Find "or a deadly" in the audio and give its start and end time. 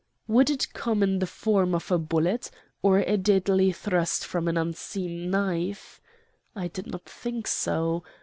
2.81-3.71